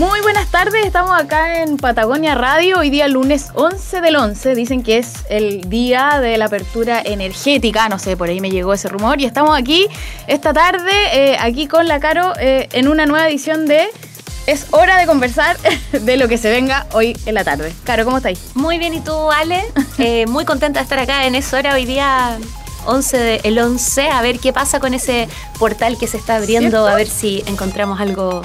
[0.00, 4.82] Muy buenas tardes, estamos acá en Patagonia Radio, hoy día lunes 11 del 11, dicen
[4.82, 8.88] que es el día de la apertura energética, no sé, por ahí me llegó ese
[8.88, 9.88] rumor, y estamos aquí
[10.26, 13.88] esta tarde, eh, aquí con la Caro, eh, en una nueva edición de
[14.46, 15.58] Es hora de conversar
[15.92, 17.70] de lo que se venga hoy en la tarde.
[17.84, 18.40] Caro, ¿cómo estáis?
[18.54, 19.62] Muy bien, ¿y tú, Ale?
[19.98, 22.38] Eh, muy contenta de estar acá en Es hora hoy día
[22.86, 25.28] 11 de- el 11, a ver qué pasa con ese
[25.58, 26.88] portal que se está abriendo, ¿Cierto?
[26.88, 28.40] a ver si encontramos algo,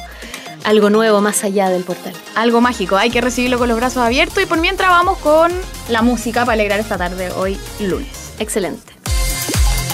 [0.65, 2.13] algo nuevo más allá del portal.
[2.35, 5.51] Algo mágico, hay que recibirlo con los brazos abiertos y por mientras vamos con
[5.89, 8.33] la música para alegrar esta tarde hoy lunes.
[8.39, 8.93] Excelente.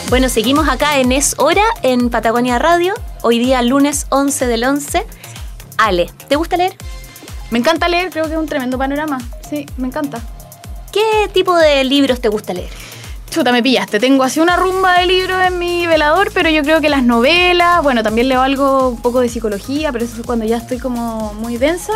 [0.09, 5.05] Bueno, seguimos acá en Es Hora, en Patagonia Radio, hoy día lunes 11 del 11.
[5.77, 6.75] Ale, ¿te gusta leer?
[7.49, 9.19] Me encanta leer, creo que es un tremendo panorama.
[9.47, 10.21] Sí, me encanta.
[10.91, 12.69] ¿Qué tipo de libros te gusta leer?
[13.31, 13.97] Chuta, me pillaste.
[14.01, 17.81] Tengo así una rumba de libros en mi velador, pero yo creo que las novelas,
[17.81, 21.33] bueno, también leo algo un poco de psicología, pero eso es cuando ya estoy como
[21.35, 21.93] muy densa.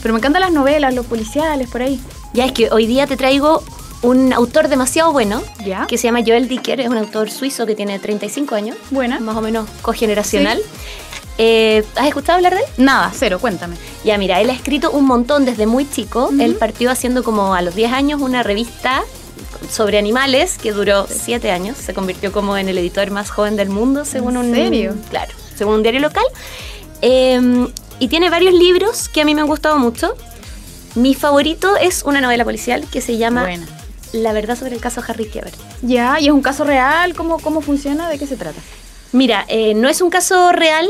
[0.00, 2.00] Pero me encantan las novelas, los policiales, por ahí.
[2.34, 3.64] Ya es que hoy día te traigo
[4.02, 5.86] un autor demasiado bueno, ¿Ya?
[5.88, 9.18] que se llama Joel Dicker, es un autor suizo que tiene 35 años, Buena.
[9.18, 10.60] más o menos cogeneracional.
[11.38, 12.66] Eh, ¿Has escuchado hablar de él?
[12.76, 13.74] Nada, cero, cuéntame.
[14.04, 16.26] Ya, mira, él ha escrito un montón desde muy chico.
[16.26, 16.40] Ujú.
[16.40, 19.02] Él partió haciendo como a los 10 años una revista
[19.70, 21.76] sobre animales que duró 7 años.
[21.76, 24.52] Se convirtió como en el editor más joven del mundo, según un...
[24.54, 24.94] serio?
[25.10, 26.24] Claro, según un diario local.
[27.02, 27.68] Eh,
[27.98, 30.14] y tiene varios libros que a mí me han gustado mucho.
[30.94, 33.66] Mi favorito es una novela policial que se llama Buena.
[34.12, 35.52] La verdad sobre el caso Harry Keber.
[35.82, 38.08] Ya, y es un caso real, ¿cómo, cómo funciona?
[38.08, 38.60] ¿De qué se trata?
[39.12, 40.86] Mira, eh, no es un caso real,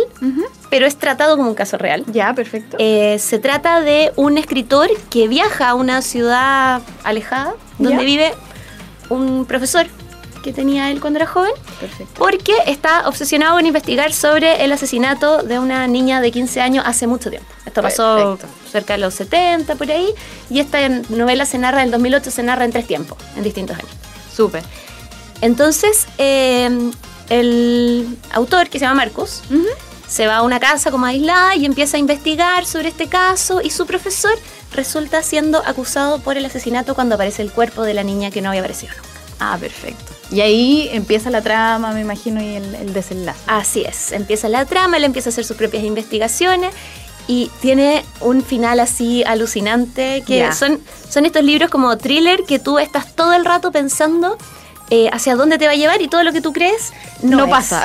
[0.71, 2.05] pero es tratado como un caso real.
[2.13, 2.77] Ya, perfecto.
[2.81, 8.05] Eh, se trata de un escritor que viaja a una ciudad alejada donde Ya.
[8.05, 8.35] vive
[9.09, 9.87] un profesor
[10.43, 12.15] que tenía él cuando era joven, perfecto.
[12.19, 17.09] porque está obsesionado en investigar sobre el asesinato de una niña de 15 años hace
[17.09, 17.49] mucho tiempo.
[17.65, 18.71] Esto pasó Perfecto.
[18.71, 20.09] cerca de los 70 por ahí,
[20.49, 23.91] y esta novela se narra en 2008, se narra en tres tiempos, en distintos años.
[24.33, 24.63] Súper.
[25.41, 26.93] Entonces, eh,
[27.29, 29.43] el autor, que se llama Marcus,
[30.07, 33.71] se va a una casa como aislada y empieza a investigar sobre este caso y
[33.71, 34.39] su profesor
[34.77, 38.51] resulta siendo acusado por el asesinato cuando aparece el cuerpo de la niña que no
[38.51, 39.09] había aparecido nunca.
[39.41, 40.13] Ah, perfecto.
[40.31, 43.39] Y ahí empieza la trama, me imagino, y el, el desenlace.
[43.47, 46.75] Así es, empieza la trama, él empieza a hacer sus propias investigaciones
[47.29, 52.79] y tiene un final así alucinante que son, son estos libros como thriller que tú
[52.79, 54.39] estás todo el rato pensando
[54.91, 57.49] eh, hacia dónde te va a llevar y todo lo que tú crees no, no,
[57.49, 57.83] pasa.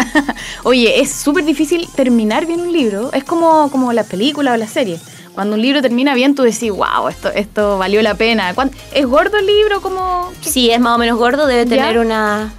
[0.64, 3.12] Oye, es súper difícil terminar bien un libro.
[3.14, 5.00] Es como, como la película o la serie.
[5.34, 8.54] Cuando un libro termina bien, tú decís, wow, esto, esto valió la pena.
[8.54, 9.82] ¿Cuán- ¿Es gordo el libro?
[9.82, 12.52] como Sí, es más o menos gordo, debe tener unas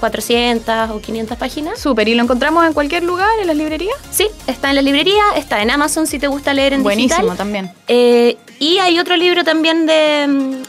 [0.00, 1.78] 400 o 500 páginas.
[1.80, 2.08] Súper.
[2.08, 3.96] ¿Y lo encontramos en cualquier lugar, en las librerías?
[4.10, 7.36] Sí, está en la librería, está en Amazon si te gusta leer en Buenísimo digital.
[7.36, 7.72] también.
[7.88, 10.62] Eh, y hay otro libro también de, mm,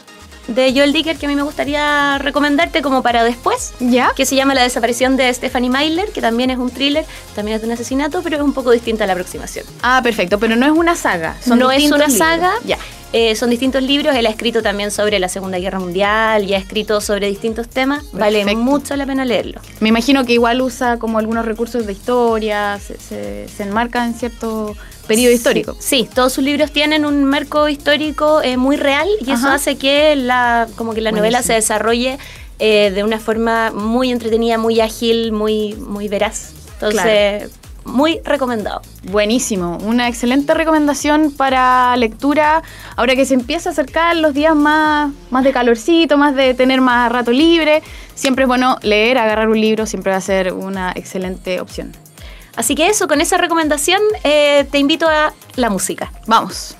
[0.54, 4.12] de Joel Dicker que a mí me gustaría recomendarte como para después, ¿Ya?
[4.14, 7.62] que se llama La desaparición de Stephanie Myler, que también es un thriller, también es
[7.62, 9.64] de un asesinato, pero es un poco distinta a la aproximación.
[9.82, 10.38] Ah, perfecto.
[10.38, 11.36] Pero no es una saga.
[11.44, 12.18] Son no es una libros.
[12.18, 12.78] saga, Ya.
[13.12, 16.58] eh, son distintos libros, él ha escrito también sobre la Segunda Guerra Mundial y ha
[16.58, 19.60] escrito sobre distintos temas, vale mucho la pena leerlo.
[19.80, 24.14] Me imagino que igual usa como algunos recursos de historia, se, se, se enmarca en
[24.14, 24.76] cierto
[25.10, 25.76] periodo histórico.
[25.80, 30.14] Sí, todos sus libros tienen un marco histórico eh, muy real y eso hace que
[30.14, 32.16] la, como que la novela se desarrolle
[32.60, 36.52] eh, de una forma muy entretenida, muy ágil, muy, muy veraz.
[36.74, 37.50] Entonces,
[37.84, 38.82] muy recomendado.
[39.10, 42.62] Buenísimo, una excelente recomendación para lectura
[42.94, 46.80] ahora que se empieza a acercar los días más, más de calorcito, más de tener
[46.80, 47.82] más rato libre.
[48.14, 51.92] Siempre es bueno leer, agarrar un libro, siempre va a ser una excelente opción.
[52.56, 56.12] Así que eso, con esa recomendación eh, te invito a la música.
[56.26, 56.76] Vamos.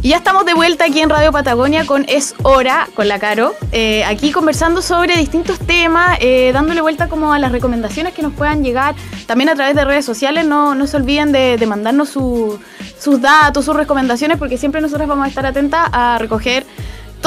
[0.00, 3.56] Y ya estamos de vuelta aquí en Radio Patagonia con Es Hora, con la Caro,
[3.72, 8.32] eh, aquí conversando sobre distintos temas, eh, dándole vuelta como a las recomendaciones que nos
[8.32, 8.94] puedan llegar,
[9.26, 12.60] también a través de redes sociales, no, no se olviden de, mandarnos su-
[12.96, 16.64] sus datos, sus recomendaciones, porque siempre nosotros vamos a estar atentas a recoger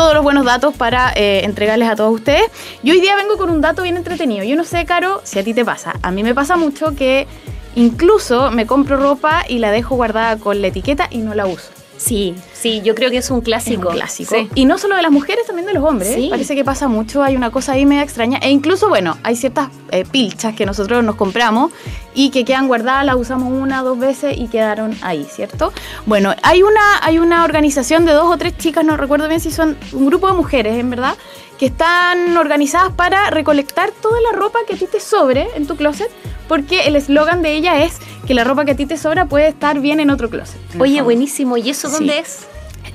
[0.01, 2.42] todos los buenos datos para eh, entregarles a todos ustedes.
[2.81, 4.44] Y hoy día vengo con un dato bien entretenido.
[4.44, 5.94] Yo no sé, Caro, si a ti te pasa.
[6.01, 7.27] A mí me pasa mucho que
[7.75, 11.69] incluso me compro ropa y la dejo guardada con la etiqueta y no la uso.
[12.03, 13.89] Sí, sí, yo creo que es un Es clásico.
[13.89, 14.33] un clásico.
[14.36, 14.50] Sí.
[14.56, 16.12] Y no solo de las mujeres, también de los hombres.
[16.15, 16.27] Sí.
[16.31, 18.39] Parece que pasa mucho, hay una cosa ahí media extraña.
[18.42, 21.71] E incluso, bueno, hay ciertas eh, pilchas que nosotros nos compramos
[22.15, 25.74] y que quedan guardadas, las usamos una, dos veces y quedaron ahí, ¿cierto?
[26.07, 29.51] Bueno, hay una, hay una organización de dos o tres chicas, no recuerdo bien si
[29.51, 31.15] son un grupo de mujeres, en verdad,
[31.62, 35.75] que están organizadas para recolectar toda la ropa que a ti te sobre en tu
[35.75, 36.10] closet,
[36.48, 39.50] porque el eslogan de ella es que la ropa que a ti te sobra puede
[39.50, 40.60] estar bien en otro closet.
[40.80, 41.58] Oye, buenísimo.
[41.58, 41.94] ¿Y eso Sí.
[41.98, 42.48] dónde es?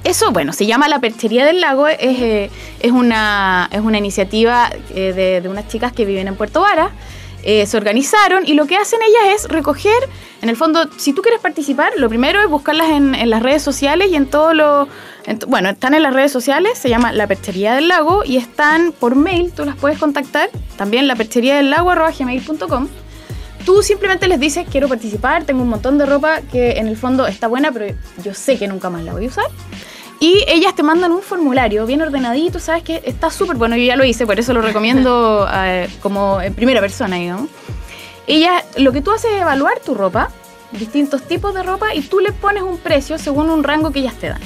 [0.02, 4.68] Eso, bueno, se llama La Perchería del Lago, es, eh, es, una, es una iniciativa
[4.92, 6.90] eh, de, de unas chicas que viven en Puerto Vara.
[7.44, 9.94] Eh, se organizaron y lo que hacen ellas es recoger,
[10.42, 13.62] en el fondo, si tú quieres participar, lo primero es buscarlas en, en las redes
[13.62, 14.88] sociales y en todo lo...
[15.46, 19.16] bueno, están en las redes sociales, se llama La Perchería del Lago y están por
[19.16, 22.88] mail, tú las puedes contactar, también la perchería del lago gmail.com.
[23.64, 27.26] Tú simplemente les dices, quiero participar, tengo un montón de ropa que en el fondo
[27.26, 29.46] está buena, pero yo sé que nunca más la voy a usar.
[30.20, 32.84] Y ellas te mandan un formulario bien ordenadito, ¿sabes?
[32.84, 36.54] Que está súper bueno, yo ya lo hice, por eso lo recomiendo eh, como en
[36.54, 37.50] primera persona, digamos.
[38.28, 40.30] Ella, lo que tú haces es evaluar tu ropa,
[40.70, 44.14] distintos tipos de ropa, y tú le pones un precio según un rango que ellas
[44.14, 44.40] te dan.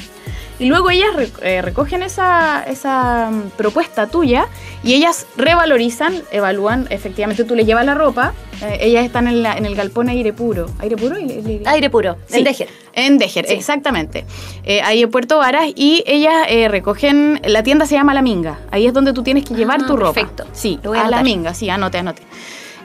[0.60, 1.08] Y luego ellas
[1.42, 4.46] eh, recogen esa, esa mm, propuesta tuya
[4.84, 9.56] y ellas revalorizan, evalúan, efectivamente tú les llevas la ropa, eh, ellas están en, la-
[9.56, 10.66] en el galpón aire puro.
[10.78, 11.16] ¿Aire puro?
[11.16, 12.38] Le- le- Aire puro, Sí.
[12.38, 12.68] en Dejer.
[12.92, 13.54] en Dejer, Sí.
[13.54, 14.26] exactamente.
[14.64, 18.58] Eh, ahí en Puerto Varas y ellas eh, recogen, la tienda se llama La Minga,
[18.70, 20.12] ahí es donde tú tienes que llevar Ah, tu ropa.
[20.12, 20.44] perfecto.
[20.52, 21.22] Sí, a a La.
[21.22, 22.22] Minga, sí, anote, anote.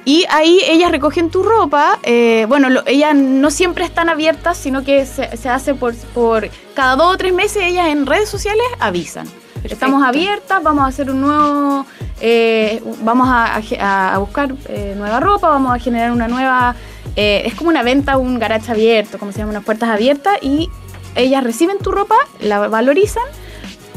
[0.05, 4.83] Y ahí ellas recogen tu ropa, eh, bueno, lo- ellas no siempre están abiertas, sino
[4.83, 8.63] que se, se hace por, por cada dos o tres meses, ellas en redes sociales
[8.79, 9.27] avisan.
[9.63, 11.87] Estamos abiertas, vamos a hacer un nuevo,
[12.21, 16.75] eh, vamos a, a a buscar eh, nueva ropa, vamos a generar una nueva,
[17.15, 20.69] eh, es como una venta, un garage abierto, como se llama, unas puertas abiertas y
[21.15, 23.23] ellas reciben tu ropa, la valorizan,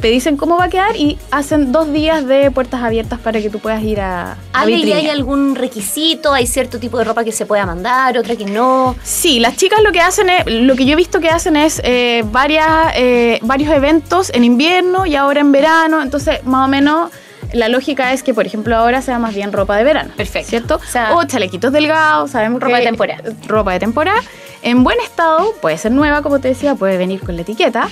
[0.01, 3.51] te dicen cómo va a quedar y hacen dos días de puertas abiertas para que
[3.51, 6.33] tú puedas ir a, a ¿y hay algún requisito?
[6.33, 8.95] ¿Hay cierto tipo de ropa que se pueda mandar, otra que no?
[9.03, 11.81] Sí, las chicas lo que hacen es, lo que yo he visto que hacen es
[11.85, 17.11] eh, varias, eh, varios eventos en invierno y ahora en verano, entonces más o menos
[17.53, 20.11] la lógica es que, por ejemplo, ahora sea más bien ropa de verano.
[20.17, 20.51] Perfecto.
[20.51, 20.77] ¿Cierto?
[20.77, 23.23] O sea- o chalequitos delgados, sabemos Ropa que- de temporada.
[23.47, 24.21] Ropa de temporada.
[24.63, 27.89] En buen estado, puede ser nueva, como te decía, puede venir con la etiqueta.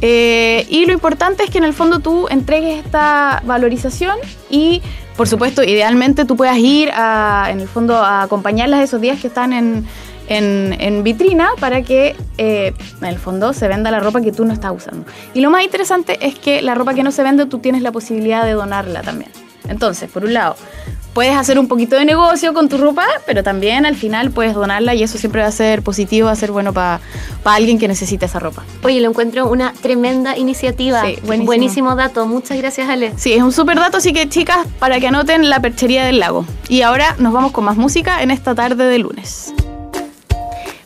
[0.00, 4.16] Eh, y lo importante es que en el fondo tú entregues esta valorización
[4.48, 4.80] y,
[5.16, 9.26] por supuesto, idealmente tú puedas ir a, en el fondo a acompañarlas esos días que
[9.26, 9.86] están en,
[10.28, 14.44] en- en vitrina para que eh, en el fondo se venda la ropa que tú
[14.44, 15.04] no estás usando.
[15.34, 17.90] Y lo más interesante es que la ropa que no se vende tú tienes la
[17.90, 19.32] posibilidad de donarla también.
[19.68, 20.54] Entonces, por un lado,
[21.18, 24.94] puedes hacer un poquito de negocio con tu ropa, pero también al final puedes donarla
[24.94, 27.00] y eso siempre va a ser positivo, va a ser bueno para
[27.42, 28.62] alguien que necesita esa ropa.
[28.84, 31.02] Oye, lo encuentro una tremenda iniciativa.
[31.04, 31.96] Sí, buenísimo.
[31.96, 32.24] dato.
[32.28, 33.14] Muchas gracias, Ale.
[33.16, 36.44] Sí, es un súper dato, así que chicas, para que anoten la perchería del lago.
[36.68, 39.52] Y ahora nos vamos con más música en esta tarde de lunes.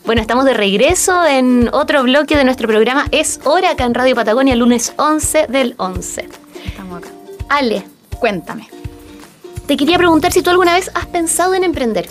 [0.06, 3.04] Bueno, estamos de regreso en otro bloque de nuestro programa.
[3.10, 6.26] Es hora acá en Radio Patagonia, lunes 11 del 11.
[6.64, 7.08] Estamos acá.
[7.50, 7.84] Ale,
[8.18, 8.81] Cuéntame.
[9.66, 12.08] Te quería preguntar si tú alguna vez has pensado en emprender.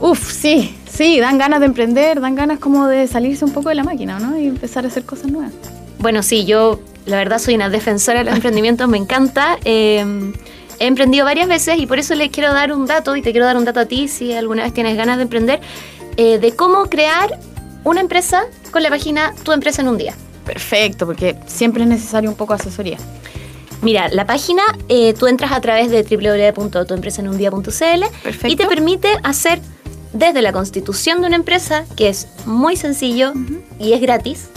[0.00, 3.76] Uf, sí, sí, dan ganas de emprender, dan ganas como de salirse un poco de
[3.76, 4.38] la máquina, ¿no?
[4.38, 5.52] Y empezar a hacer cosas nuevas.
[5.98, 9.58] Bueno, sí, yo la verdad soy una defensora de los emprendimientos, me encanta.
[9.64, 10.04] Eh,
[10.78, 13.46] he emprendido varias veces y por eso les quiero dar un dato, y te quiero
[13.46, 15.60] dar un dato a ti si alguna vez tienes ganas de emprender,
[16.16, 17.38] eh, de cómo crear
[17.84, 20.14] una empresa con la página Tu Empresa en un Día.
[20.44, 22.98] Perfecto, porque siempre es necesario un poco de asesoría.
[23.82, 28.48] Mira, la página eh, tú entras a través de www.tuempresaenundia.cl Perfecto.
[28.48, 29.60] y te permite hacer
[30.12, 33.32] desde la constitución de una empresa, que es muy sencillo
[33.78, 34.48] y es gratis,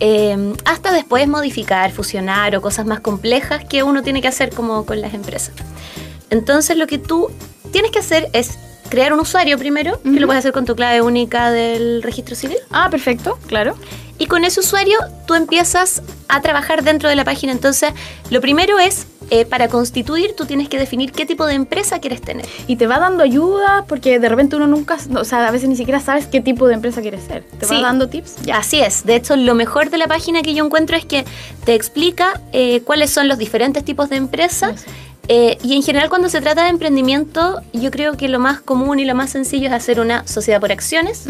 [0.00, 4.84] eh, hasta después modificar, fusionar o cosas más complejas que uno tiene que hacer como
[4.84, 5.54] con las empresas.
[6.30, 7.30] Entonces lo que tú
[7.70, 11.02] tienes que hacer es crear un usuario primero, que lo puedes hacer con tu clave
[11.02, 12.58] única del registro civil.
[12.70, 13.76] Ah, perfecto, claro.
[14.18, 17.52] Y con ese usuario tú empiezas a trabajar dentro de la página.
[17.52, 17.92] Entonces,
[18.30, 22.20] lo primero es, eh, para constituir, tú tienes que definir qué tipo de empresa quieres
[22.22, 22.46] tener.
[22.66, 25.76] Y te va dando ayuda porque de repente uno nunca, o sea, a veces ni
[25.76, 27.42] siquiera sabes qué tipo de empresa quieres ser.
[27.58, 27.74] Te Sí.
[27.74, 28.36] va dando tips.
[28.52, 29.04] Así es.
[29.04, 31.24] De hecho, lo mejor de la página que yo encuentro es que
[31.64, 34.84] te explica eh, cuáles son los diferentes tipos de empresas.
[35.28, 39.00] Eh, y en general cuando se trata de emprendimiento, yo creo que lo más común
[39.00, 41.26] y lo más sencillo es hacer una sociedad por acciones,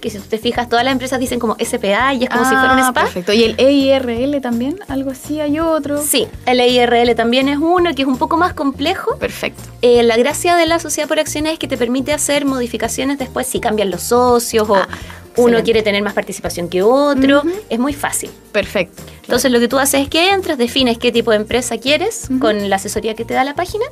[0.00, 2.50] que si tú te fijas, todas las empresas dicen como SPA y es como si
[2.54, 3.02] fuera un Ah, spa.
[3.02, 3.32] Perfecto.
[3.32, 4.78] ¿Y el EIRL también?
[4.88, 6.00] Algo así, hay otro.
[6.02, 9.16] Sí, el IRL también es uno que es un poco más complejo.
[9.18, 9.62] Perfecto.
[9.82, 13.46] Eh, la gracia de la sociedad por acciones es que te permite hacer modificaciones después
[13.46, 14.88] si cambian los socios o Ah,
[15.36, 17.42] uno quiere tener más participación que otro.
[17.68, 18.30] Es muy fácil.
[18.52, 19.02] Perfecto.
[19.22, 22.68] Entonces lo que tú haces es que entras, defines qué tipo de empresa quieres con
[22.68, 23.84] la asesoría que te da la página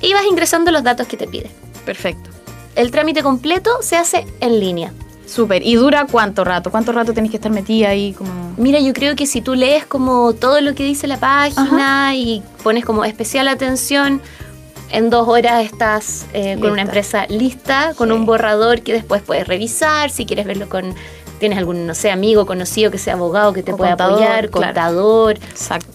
[0.00, 1.50] y vas ingresando los datos que te pide.
[1.84, 2.30] Perfecto.
[2.74, 4.92] El trámite completo se hace en línea.
[5.26, 5.62] Súper.
[5.62, 6.70] ¿Y dura cuánto rato?
[6.70, 8.54] ¿Cuánto rato tenés que estar metida ahí como...?
[8.56, 12.42] Mira, yo creo que si tú lees como todo lo que dice la página y
[12.62, 14.22] pones como especial atención,
[14.90, 18.14] En dos horas estás eh, con una empresa lista, con Sí.
[18.14, 20.94] un borrador que después puedes revisar, si quieres verlo con...
[21.38, 24.50] Tienes algún, no sé, amigo conocido que sea abogado que te O pueda contador, apoyar,
[24.50, 25.38] contador,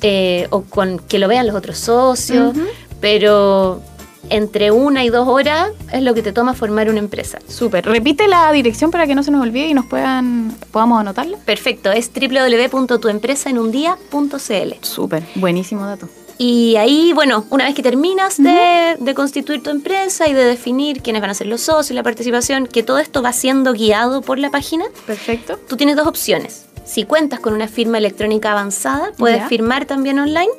[0.01, 2.55] eh, o con que lo vean los otros socios,
[3.01, 3.81] pero
[4.29, 7.39] entre una y dos horas es lo que te toma formar una empresa.
[7.45, 7.85] Súper.
[7.85, 11.37] Repite la dirección para que no se nos olvide y nos puedan podamos anotarla.
[11.39, 14.73] Perfecto, es www.tuempresaenundia.cl.
[14.81, 15.23] Súper.
[15.35, 16.07] Buenísimo dato.
[16.37, 21.01] Y ahí, bueno, una vez que terminas de, de constituir tu empresa y de definir
[21.01, 24.39] quiénes van a ser los socios, la participación, que todo esto va siendo guiado por
[24.39, 25.59] la página, Perfecto.
[25.67, 26.65] tú tienes dos opciones.
[26.85, 30.51] Si cuentas con una firma electrónica avanzada, puedes firmar también online,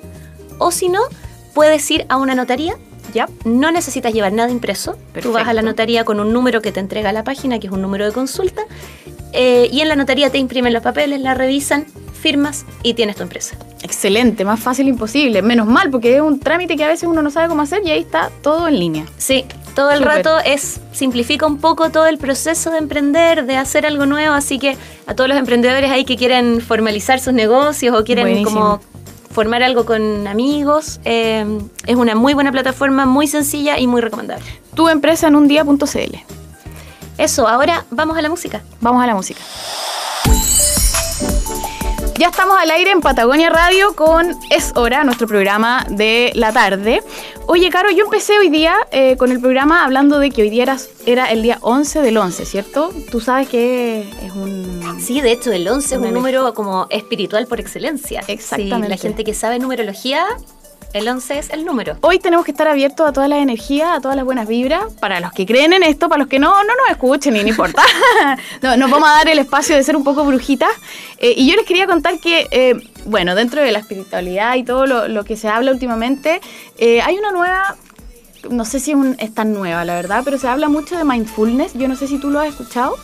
[0.59, 1.01] o si no,
[1.55, 2.77] puedes ir a una notaría.
[3.13, 3.29] Ya.
[3.45, 4.97] No necesitas llevar nada impreso.
[5.23, 7.73] Tú vas a la notaría con un número que te entrega la página, que es
[7.73, 8.63] un número de consulta,
[9.33, 13.23] eh, y en la notaría te imprimen los papeles, la revisan, firmas y tienes tu
[13.23, 13.57] empresa.
[13.85, 15.43] Excelente, más fácil imposible.
[15.43, 17.91] Menos mal, porque es un trámite que a veces uno no sabe cómo hacer y
[17.91, 19.05] ahí está todo en línea.
[19.19, 23.85] Sí, todo el rato es simplifica un poco todo el proceso de emprender, de hacer
[23.85, 28.05] algo nuevo, así que a todos los emprendedores ahí que quieren formalizar sus negocios o
[28.05, 28.51] quieren Buenísimo.
[28.51, 28.81] como
[29.31, 31.45] formar algo con amigos, eh,
[31.87, 34.47] es una muy buena plataforma, muy sencilla y muy recomendable.
[34.75, 36.17] Tu empresa en un día.cl.
[37.19, 38.63] Eso, ahora vamos a la música.
[38.81, 39.41] Vamos a la música.
[42.17, 47.03] Ya estamos al aire en Patagonia Radio con Es Hora, nuestro programa de la tarde.
[47.47, 50.63] Oye, Caro, yo empecé hoy día eh, con el programa hablando de que hoy día
[50.63, 52.93] era, era el día 11 del 11, ¿cierto?
[53.11, 54.97] Tú sabes que es un...
[55.01, 58.23] Sí, de hecho, el 11 es un número como espiritual por excelencia.
[58.29, 58.87] Exactamente.
[58.87, 60.25] Sí, la gente que sabe numerología,
[60.95, 61.97] el 11 es el número.
[62.03, 64.93] Hoy tenemos que estar abiertos a todas las energías, a todas las buenas vibras.
[65.01, 67.49] Para los que creen en esto, para los que no, no nos escuchen y no
[67.49, 67.83] importa.
[68.63, 70.71] no, nos vamos a dar el espacio de ser un poco brujitas.
[71.19, 72.75] Eh, y yo les quería contar que, eh,
[73.07, 76.41] bueno, dentro de la espiritualidad y todo lo, lo que se habla últimamente,
[76.79, 77.75] eh, hay una nueva,
[78.49, 81.03] no sé si es, un- es tan nueva, la verdad, pero se habla mucho de
[81.03, 81.75] mindfulness.
[81.75, 82.95] Yo no sé si tú lo has escuchado.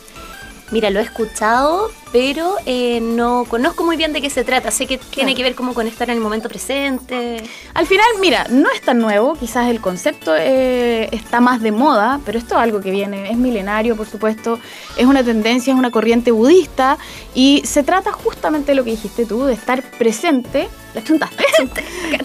[0.71, 4.69] Mira, lo he escuchado, pero eh, no conozco muy bien de qué se trata.
[4.71, 7.41] Sé que tiene que ver como con estar en el momento presente.
[7.73, 12.19] Al final, mira, no es tan nuevo, quizás el concepto eh, está más de moda,
[12.25, 14.59] pero esto es algo que viene, es milenario, por supuesto,
[14.97, 16.97] es una tendencia, es una corriente budista
[17.33, 21.45] y se trata justamente de lo que dijiste tú, de estar presente, la chuntaste,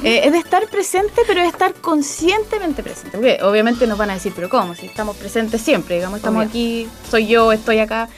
[0.02, 4.14] Eh, es de estar presente, pero de estar conscientemente presente, porque obviamente nos van a
[4.14, 4.74] decir, pero ¿cómo?
[4.74, 6.48] Si estamos presentes siempre, digamos, estamos Obvio.
[6.48, 8.08] aquí, soy yo, estoy acá.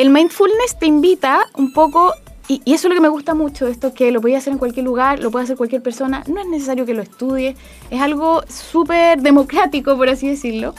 [0.00, 2.14] El mindfulness te invita un poco,
[2.48, 4.58] y, y eso es lo que me gusta mucho, esto que lo podía hacer en
[4.58, 7.54] cualquier lugar, lo puede hacer cualquier persona, no es necesario que lo estudie,
[7.90, 10.74] es algo súper democrático, por así decirlo,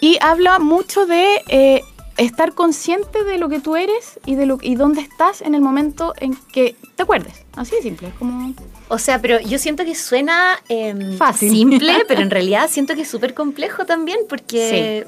[0.00, 1.82] y habla mucho de eh,
[2.18, 5.60] estar consciente de lo que tú eres y de lo y dónde estás en el
[5.60, 7.44] momento en que te acuerdes.
[7.56, 8.54] Así de simple, es como...
[8.86, 11.50] O sea, pero yo siento que suena em, Fácil.
[11.50, 15.04] simple, pero en realidad siento que es súper complejo también porque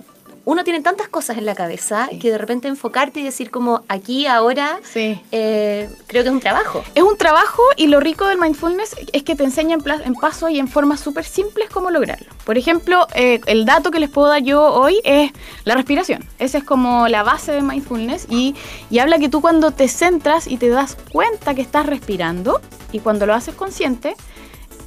[0.47, 2.19] uno tiene tantas cosas en la cabeza Sí.
[2.19, 5.19] que de repente enfocarte y decir como aquí, ahora, Sí.
[5.33, 6.85] eh, creo que es un trabajo.
[6.95, 10.51] Es un trabajo y lo rico del mindfulness es que te enseña en, en pasos
[10.51, 12.27] y en formas súper simples cómo lograrlo.
[12.45, 15.33] Por ejemplo, eh, el dato que les puedo dar yo hoy es
[15.65, 16.23] la respiración.
[16.39, 18.55] Esa es como la base de mindfulness y,
[18.91, 22.61] y habla que tú cuando te centras y te das cuenta que estás respirando
[22.93, 24.15] y cuando lo haces consciente,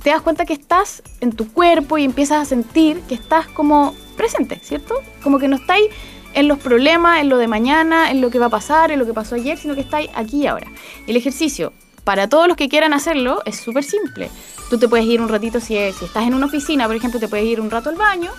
[0.03, 3.95] te das cuenta que estás en tu cuerpo y empiezas a sentir que estás como
[4.17, 4.95] presente, ¿cierto?
[5.23, 5.85] Como que no estáis
[6.33, 9.05] en los problemas, en lo de mañana, en lo que va a pasar, en lo
[9.05, 10.67] que pasó ayer, sino que estáis aquí y ahora.
[11.07, 14.29] El ejercicio, para todos los que quieran hacerlo, es súper simple.
[14.69, 17.45] Tú te puedes ir un ratito, si, estás en una oficina, por ejemplo, te puedes
[17.45, 18.31] ir un rato al baño,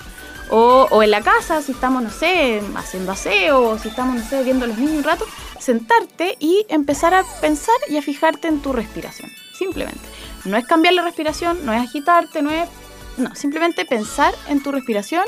[0.51, 4.23] o, o en la casa, si estamos, no sé, haciendo aseo, o si estamos, no
[4.23, 5.27] sé, viendo a los niños un rato,
[5.59, 10.01] sentarte y empezar a pensar y a fijarte en tu respiración, simplemente.
[10.45, 12.69] No es cambiar la respiración, no es agitarte, no es...
[13.17, 15.25] No, simplemente pensar en tu respiración.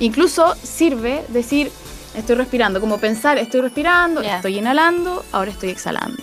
[0.00, 1.70] Incluso sirve decir,
[2.16, 6.22] estoy respirando, como pensar, estoy respirando, estoy inhalando, ahora estoy exhalando.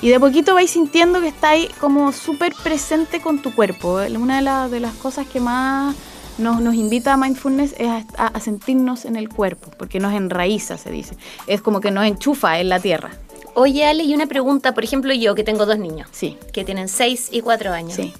[0.00, 4.00] Y de poquito vais sintiendo que estáis como súper presente con tu cuerpo.
[4.18, 5.94] Una de, la- de las cosas que más
[6.38, 10.12] nos, nos invita a mindfulness es a, a- a sentirnos en el cuerpo, porque nos
[10.12, 11.16] enraiza, se dice.
[11.46, 13.10] Es como que nos enchufa en la tierra.
[13.54, 16.88] Oye, Ale, y una pregunta, por ejemplo, yo que tengo dos niños Sí, que tienen
[16.88, 17.92] 6 y 4 años.
[17.94, 18.12] sí.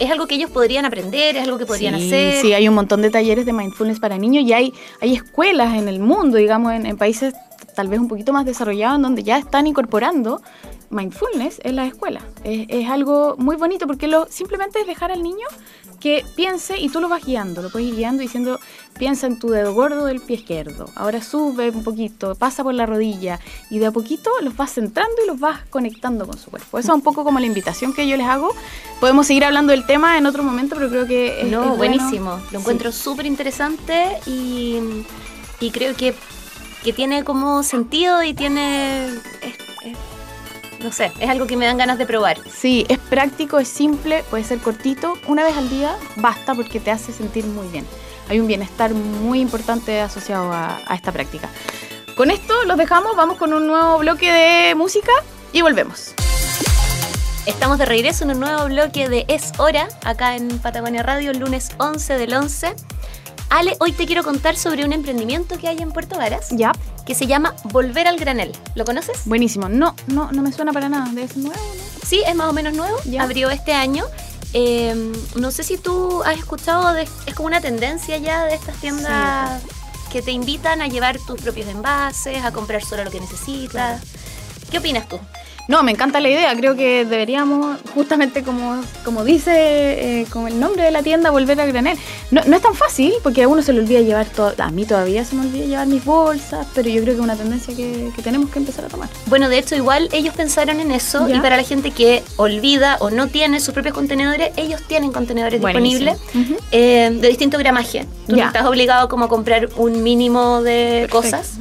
[0.00, 1.36] ¿Es algo que ellos podrían aprender?
[1.36, 2.40] ¿Es algo que podrían sí, hacer?
[2.40, 5.88] Sí, hay un montón de talleres de mindfulness para niños y hay, hay escuelas en
[5.88, 7.34] el mundo, digamos, en, en países
[7.74, 10.40] tal vez un poquito más desarrollados, en donde ya están incorporando
[10.90, 12.20] mindfulness en la escuela.
[12.44, 15.46] Es, es algo muy bonito porque lo, simplemente es dejar al niño
[16.00, 18.58] que piense y tú lo vas guiando, lo puedes ir guiando diciendo,
[18.98, 22.86] piensa en tu dedo gordo del pie izquierdo, ahora sube un poquito, pasa por la
[22.86, 23.38] rodilla
[23.70, 26.78] y de a poquito los vas centrando y los vas conectando con su cuerpo.
[26.78, 28.54] Eso es un poco como la invitación que yo les hago.
[28.98, 31.76] Podemos seguir hablando del tema en otro momento, pero creo que es, No, es bueno.
[31.76, 32.40] buenísimo.
[32.50, 34.78] Lo encuentro súper interesante y,
[35.60, 36.14] y creo que,
[36.82, 39.06] que tiene como sentido y tiene.
[39.06, 39.58] es-
[40.82, 42.38] no sé, es algo que me dan ganas de probar.
[42.50, 45.14] Sí, es práctico, es simple, puede ser cortito.
[45.26, 47.86] Una vez al día basta porque te hace sentir muy bien.
[48.28, 51.48] Hay un bienestar muy importante asociado a, a esta práctica.
[52.16, 55.12] Con esto los dejamos, vamos con un nuevo bloque de música
[55.52, 56.14] y volvemos.
[57.46, 61.38] Estamos de regreso en un nuevo bloque de Es Hora, acá en Patagonia Radio, el
[61.38, 62.74] lunes 11 del 11.
[63.50, 66.72] Ale, hoy te quiero contar sobre un emprendimiento que hay en Puerto Varas Ya,
[67.04, 68.52] que se llama Volver al Granel.
[68.74, 69.22] ¿Lo conoces?
[69.24, 69.68] buenísimo.
[69.68, 71.08] No, no, no me suena para nada.
[71.12, 72.06] Debe ser nuevo, ¿no?
[72.06, 72.96] Sí, es más o menos nuevo.
[73.04, 73.22] Ya.
[73.22, 74.04] Abrió este año.
[74.52, 78.76] Eh, no sé si tú has escuchado, de- es como una tendencia ya de estas
[78.76, 79.62] tiendas
[80.12, 84.00] que te invitan a llevar tus propios envases, a comprar solo lo que necesitas.
[84.70, 85.18] ¿Qué opinas tú?
[85.70, 86.52] No, me encanta la idea.
[86.56, 89.52] Creo que deberíamos, justamente como, como dice
[90.20, 91.96] eh, como el nombre de la tienda, volver a granel.
[92.32, 94.52] No, no es tan fácil porque a uno se le olvida llevar todo.
[94.58, 97.36] A mí todavía se me olvida llevar mis bolsas, pero yo creo que es una
[97.36, 99.08] tendencia que, que tenemos que empezar a tomar.
[99.26, 101.36] Bueno, de hecho, igual ellos pensaron en eso Ya.
[101.36, 105.60] y para la gente que olvida o no tiene sus propios contenedores, ellos tienen contenedores
[105.60, 106.14] Buenísimo.
[106.16, 108.06] disponibles eh, de distinto gramaje.
[108.30, 111.16] Tú no estás obligado como a comprar un mínimo de Perfecto.
[111.16, 111.52] cosas.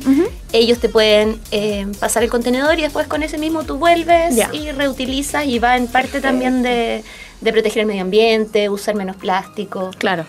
[0.52, 4.72] Ellos te pueden eh, pasar el contenedor y después con ese mismo tú vuelves y
[4.72, 7.04] reutilizas y va en parte también de,
[7.42, 9.92] de proteger el medio ambiente, usar menos plástico.
[9.98, 10.26] Claro.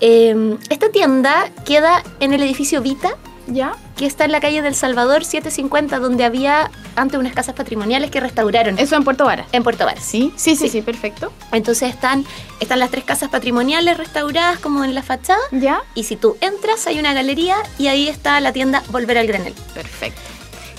[0.00, 3.74] Eh, esta tienda queda en el edificio Vita, ¿Ya?
[3.96, 8.18] Que está en la calle del Salvador 750, donde había antes unas casas patrimoniales que
[8.20, 9.46] restauraron Eso en Puerto Vara.
[9.52, 10.04] en Puerto Varas.
[10.04, 10.68] Sí, sí, sí, Sí.
[10.68, 11.32] sí, perfecto.
[11.52, 12.24] Entonces están,
[12.60, 15.38] están las tres casas patrimoniales restauradas como en la fachada.
[15.52, 15.80] ¿Ya?
[15.94, 19.54] Y si tú entras, hay una galería y ahí está la tienda Volver al Granel.
[19.74, 20.20] Perfecto.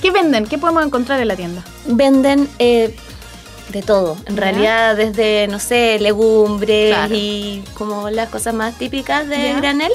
[0.01, 0.45] ¿Qué venden?
[0.45, 1.63] ¿Qué podemos encontrar en la tienda?
[1.87, 2.93] venden eh,
[3.69, 4.17] de todo.
[4.25, 4.41] En Ya.
[4.41, 7.15] realidad, desde, no sé, legumbres Claro.
[7.15, 9.59] y como las cosas más típicas de Ya.
[9.59, 9.91] granel.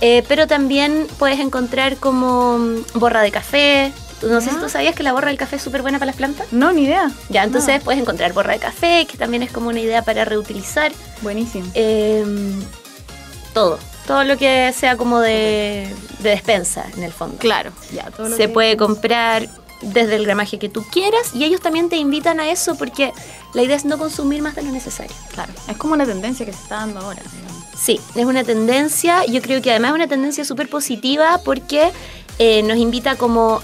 [0.00, 2.58] Eh, pero también puedes encontrar como
[2.94, 3.92] borra de café.
[4.22, 6.16] No sé si tú sabías que la borra del café es súper buena para las
[6.16, 6.46] plantas.
[6.52, 7.10] No, ni idea.
[7.28, 10.24] Ya, entonces Ah, puedes encontrar borra de café, que también es como una idea para
[10.24, 10.92] reutilizar.
[11.22, 11.66] buenísimo.
[11.74, 12.24] Eh,
[13.52, 13.78] todo.
[14.06, 15.88] Todo lo que sea como de,
[16.20, 17.36] de despensa, en el fondo.
[17.38, 17.72] Claro.
[17.92, 19.48] Ya, todo lo se que- puede comprar
[19.80, 23.12] desde el gramaje que tú quieras y ellos también te invitan a eso porque
[23.52, 25.14] la idea es no consumir más de lo necesario.
[25.32, 25.52] Claro.
[25.68, 27.22] Es como una tendencia que se está dando ahora.
[27.32, 27.53] digamos.
[27.76, 31.90] Sí, es una tendencia, yo creo que además es una tendencia súper positiva porque
[32.38, 33.60] eh, nos invita como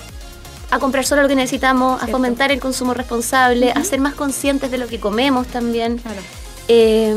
[0.70, 4.70] a comprar solo lo que necesitamos, a fomentar el consumo responsable, a ser más conscientes
[4.70, 5.98] de lo que comemos también.
[5.98, 6.20] Claro.
[6.68, 7.14] Eh,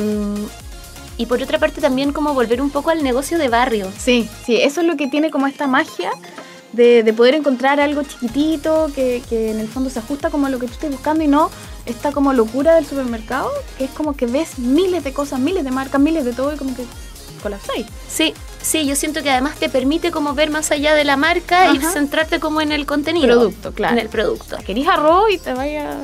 [1.17, 3.91] y por otra parte también como volver un poco al negocio de barrio.
[3.97, 6.11] Sí, sí, eso es lo que tiene como esta magia
[6.73, 10.49] de, de poder encontrar algo chiquitito que, que en el fondo se ajusta como a
[10.49, 11.49] lo que tú estás buscando y no
[11.85, 15.71] esta como locura del supermercado, que es como que ves miles de cosas, miles de
[15.71, 16.85] marcas, miles de todo y como que
[17.41, 17.85] colapsáis.
[18.07, 21.73] Sí, sí, yo siento que además te permite como ver más allá de la marca
[21.73, 23.27] y centrarte como en el contenido.
[23.27, 23.93] Producto, claro.
[23.93, 24.57] En el producto.
[24.65, 26.01] Querís arroz y te vayas a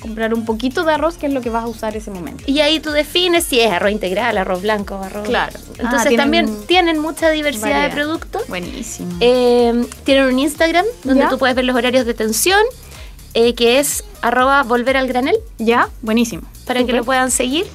[0.00, 2.42] comprar un poquito de arroz que es lo que vas a usar ese momento.
[2.46, 5.26] Y ahí tú defines si es arroz integral, arroz blanco, arroz.
[5.28, 5.52] Claro.
[5.78, 8.46] Entonces Ah, tienen también tienen mucha diversidad de productos.
[8.48, 9.10] Buenísimo.
[9.20, 11.28] Eh, tienen un Instagram donde ¿Ya?
[11.28, 12.60] tú puedes ver los horarios de atención,
[13.34, 16.42] eh, que es arroba volver al granel, ya, buenísimo.
[16.66, 17.66] para que lo puedan seguir.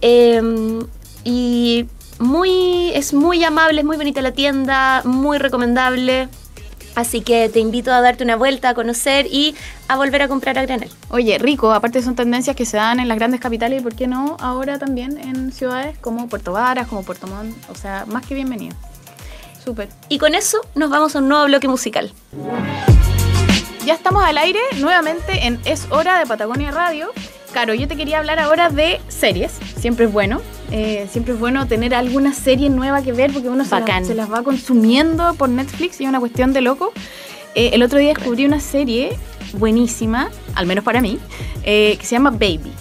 [0.00, 0.80] Eh,
[1.24, 1.86] y
[2.18, 6.28] muy, es muy amable, es muy bonita la tienda, muy recomendable.
[6.94, 9.54] Así que te invito a darte una vuelta, a conocer y
[9.88, 10.90] a volver a comprar a granel.
[11.08, 14.06] Oye, rico, aparte son tendencias que se dan en las grandes capitales y por qué
[14.06, 18.34] no ahora también en ciudades como Puerto Varas, como Puerto Montt, o sea, más que
[18.34, 18.76] bienvenido.
[19.64, 19.88] Súper.
[20.08, 22.12] Y con eso nos vamos a un nuevo bloque musical.
[23.86, 27.10] Ya estamos al aire nuevamente en Es Hora de Patagonia Radio.
[27.52, 29.52] Caro, yo te quería hablar ahora de series.
[29.78, 30.40] Siempre es bueno.
[30.72, 34.14] Eh, siempre es bueno tener alguna serie nueva que ver porque uno se, la- se
[34.14, 36.92] las va consumiendo por Netflix y es una cuestión de loco.
[37.54, 39.16] Eh, el otro día descubrí una serie
[39.52, 41.18] buenísima, al menos para mí,
[41.64, 42.72] eh, que se llama Baby.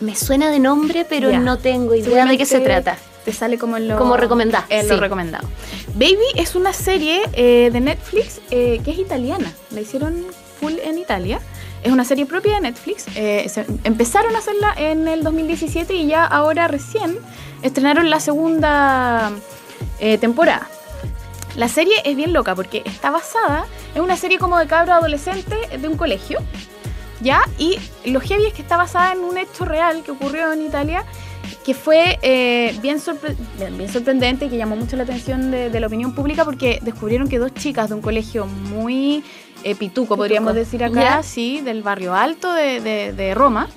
[0.00, 2.98] Me suena de nombre, pero no tengo idea de qué se trata.
[3.24, 5.48] Te sale como en lo, Como recomendado, En lo recomendado.
[5.94, 9.50] Baby es una serie de Netflix que es italiana.
[9.70, 10.22] La hicieron
[10.60, 11.40] full en Italia.
[11.84, 13.06] Es una serie propia de Netflix.
[13.14, 13.48] Eh,
[13.84, 17.18] empezaron a hacerla en el 2017 y ya ahora recién
[17.62, 19.30] estrenaron la segunda
[20.00, 20.66] eh, temporada.
[21.56, 25.80] La serie es bien loca porque está basada en una serie como de cabros adolescentes
[25.80, 26.40] de un colegio
[27.20, 27.42] ¿ya?
[27.58, 31.04] Y lo heavy es que está basada en un hecho real que ocurrió en Italia
[31.64, 35.86] que fue eh, bien, sorpre bien, sorprendente, que llamó mucho la atención de, de, la
[35.86, 39.24] opinión pública porque descubrieron que dos chicas de un colegio muy
[39.78, 43.68] pituco, podríamos decir acá, sí, del barrio alto de, de, de Roma,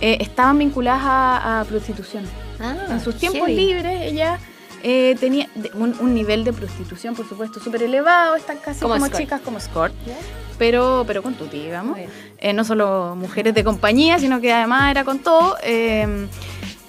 [0.00, 2.24] eh, estaban vinculadas a, a prostitución.
[2.60, 3.56] Ah, en sus tiempos heavy.
[3.56, 4.38] libres, ella
[4.82, 9.08] eh, tenía un, un, nivel de prostitución, por supuesto, súper elevado, están casi como, como
[9.08, 9.94] chicas como escort.
[10.06, 10.16] ¿Yeah?
[10.58, 11.98] Pero, pero con tuti, digamos.
[12.38, 15.56] Eh, no solo mujeres de compañía, sino que además era con todo.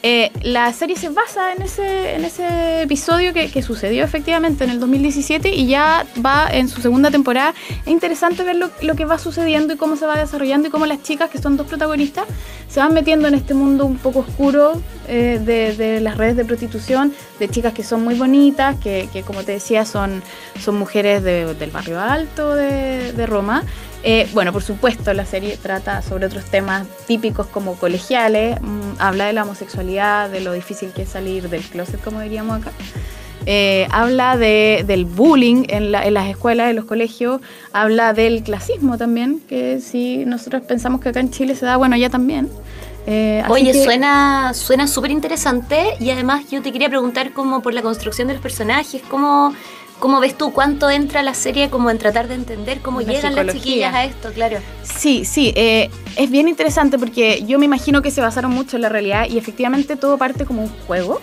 [0.08, 4.70] Eh, la serie se basa en ese, en ese episodio que, que, sucedió efectivamente en
[4.70, 7.56] el 2017 y ya va en su segunda temporada.
[7.84, 10.86] Es interesante ver lo, lo, que va sucediendo y cómo se va desarrollando y cómo
[10.86, 12.26] las chicas, que son dos protagonistas,
[12.68, 16.46] se van metiendo en este mundo un poco oscuro eh, de, de, las redes de
[16.46, 20.22] prostitución, de chicas que son muy bonitas, que, que como te decía son,
[20.64, 23.64] son mujeres de, del barrio alto de, de Roma.
[24.08, 29.26] Eh, bueno, por supuesto, la serie trata sobre otros temas típicos como colegiales, mmm, habla
[29.26, 32.72] de la homosexualidad, de lo difícil que es salir del closet, como diríamos acá.
[33.48, 37.42] Eh, habla de, del bullying en, la, en, las escuelas, en los colegios,
[37.74, 41.98] habla del clasismo también, que si nosotros pensamos que acá en Chile se da, bueno,
[41.98, 42.48] ya también.
[43.08, 43.84] Eh, Oye, que...
[43.84, 48.36] suena suena súper interesante y además yo te quería preguntar como por la construcción de
[48.36, 49.54] los personajes, cómo
[50.00, 53.36] ¿Cómo ves tú cuánto entra la serie como en tratar de entender cómo la llegan
[53.36, 54.58] las chiquillas a esto, claro?
[54.84, 58.82] Sí, sí, eh, es bien interesante porque yo me imagino que se basaron mucho en
[58.82, 61.22] la realidad y efectivamente todo parte como un juego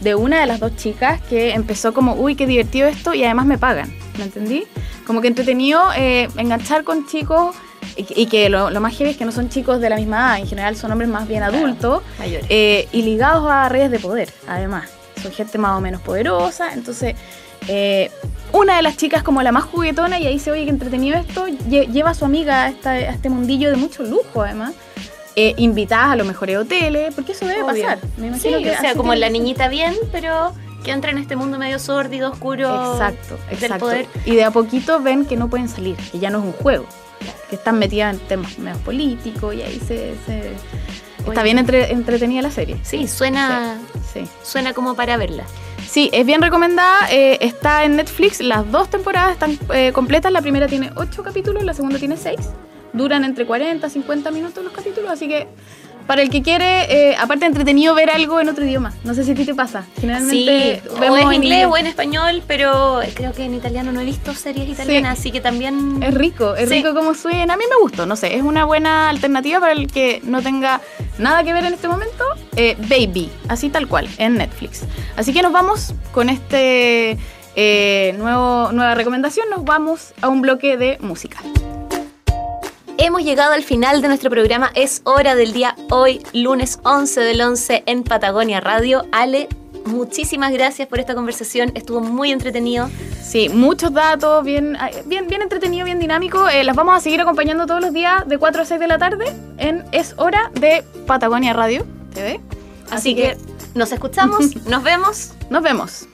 [0.00, 3.46] de una de las dos chicas que empezó como, uy, qué divertido esto y además
[3.46, 4.64] me pagan, ¿me entendí?
[5.06, 7.54] Como que entretenido eh, enganchar con chicos
[7.96, 10.16] y, y que lo, lo, más heavy es que no son chicos de la misma
[10.16, 13.98] edad, en general son hombres más bien adultos claro, eh, y ligados a redes de
[13.98, 14.90] poder, además.
[15.22, 17.14] Son gente más o menos poderosa, entonces
[17.68, 18.10] eh,
[18.52, 21.46] una de las chicas como la más juguetona y ahí se oye que entretenido esto,
[21.48, 24.72] lleva a su amiga a, esta, a este mundillo de mucho lujo además.
[25.36, 27.82] Eh, invitadas a los mejores hoteles, porque eso debe Obvio.
[27.82, 27.98] pasar.
[28.18, 30.52] Me imagino sí, que o sea, como la niñita bien, pero
[30.84, 32.92] que entra en este mundo medio sórdido, oscuro.
[32.92, 33.88] Exacto, exacto.
[33.88, 34.06] Del poder.
[34.26, 36.86] Y de a poquito ven que no pueden salir, que ya no es un juego,
[37.50, 40.52] que están metidas en temas medio políticos y ahí se, se
[41.26, 42.76] está bien entre, entretenida la serie.
[42.84, 43.78] Sí, suena,
[44.12, 44.30] sí, sí.
[44.44, 45.44] suena como para verla.
[45.94, 47.08] Sí, es bien recomendada.
[47.12, 48.40] Eh, está en Netflix.
[48.40, 50.32] Las dos temporadas están eh, completas.
[50.32, 52.36] La primera tiene 8 capítulos, la segunda tiene 6.
[52.92, 55.46] Duran entre 40 y 50 minutos los capítulos, así que
[56.06, 58.92] para el que quiere, eh, aparte entretenido ver algo en otro idioma.
[59.04, 59.84] No sé si a ti te pasa.
[60.00, 64.00] Generalmente sí, vemos o en inglés o en español, pero creo que en italiano no
[64.00, 65.20] he visto series italianas, sí.
[65.20, 66.02] así que también...
[66.02, 66.76] Es rico, es sí.
[66.76, 67.54] rico como suena.
[67.54, 70.80] A mí me gustó, no sé, es una buena alternativa para el que no tenga
[71.18, 72.24] nada que ver en este momento.
[72.56, 74.82] Eh, Baby, así tal cual, en Netflix.
[75.16, 77.18] Así que nos vamos con este
[77.56, 81.38] eh, nuevo, nueva recomendación, nos vamos a un bloque de música.
[83.04, 84.70] Hemos llegado al final de nuestro programa.
[84.74, 89.04] Es hora del día hoy, lunes 11 del 11 en Patagonia Radio.
[89.12, 89.46] Ale,
[89.84, 91.70] muchísimas gracias por esta conversación.
[91.74, 92.88] Estuvo muy entretenido.
[93.22, 96.48] Sí, muchos datos, bien, bien, bien entretenido, bien dinámico.
[96.48, 98.96] Eh, las vamos a seguir acompañando todos los días de 4 a 6 de la
[98.96, 99.26] tarde
[99.58, 102.40] en Es Hora de Patagonia Radio TV.
[102.86, 103.38] Así, Así que, que
[103.74, 105.32] nos escuchamos, nos vemos.
[105.50, 106.08] Nos vemos.